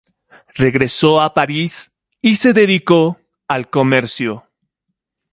Regresó 0.55 1.21
a 1.21 1.31
París 1.35 1.91
y 2.23 2.33
se 2.33 2.53
dedicó 2.53 3.19
al 3.47 3.69
comercio. 3.69 4.47